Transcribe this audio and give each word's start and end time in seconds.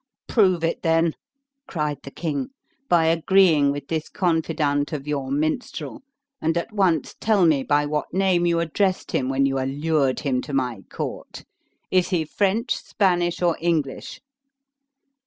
"Prove 0.27 0.63
it 0.63 0.81
then," 0.81 1.13
cried 1.67 1.99
the 2.01 2.09
king, 2.09 2.47
"by 2.89 3.05
agreeing 3.05 3.71
with 3.71 3.87
this 3.87 4.09
confidant 4.09 4.91
of 4.93 5.07
your 5.07 5.29
minstrel, 5.29 6.01
and 6.41 6.57
at 6.57 6.73
once 6.73 7.13
tell 7.19 7.45
me 7.45 7.61
by 7.61 7.85
what 7.85 8.11
name 8.11 8.47
you 8.47 8.59
addressed 8.59 9.11
him 9.11 9.29
when 9.29 9.45
you 9.45 9.59
allured 9.59 10.21
him 10.21 10.41
to 10.41 10.53
my 10.53 10.81
court? 10.89 11.43
Is 11.91 12.09
he 12.09 12.25
French, 12.25 12.77
Spanish, 12.77 13.43
or 13.43 13.55
English?" 13.61 14.19